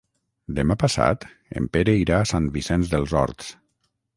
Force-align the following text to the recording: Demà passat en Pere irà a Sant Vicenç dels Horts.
Demà 0.59 0.77
passat 0.83 1.27
en 1.61 1.69
Pere 1.77 1.95
irà 2.05 2.17
a 2.23 2.27
Sant 2.33 2.51
Vicenç 2.59 2.91
dels 2.95 3.15
Horts. 3.21 3.53